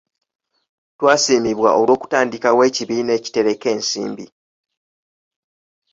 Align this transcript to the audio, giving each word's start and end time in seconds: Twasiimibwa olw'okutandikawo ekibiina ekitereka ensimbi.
Twasiimibwa 0.97 1.69
olw'okutandikawo 1.81 2.61
ekibiina 2.69 3.11
ekitereka 3.19 3.67
ensimbi. 3.75 4.25